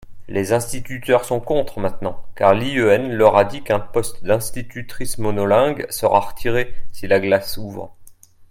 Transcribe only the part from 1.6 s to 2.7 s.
maintenant car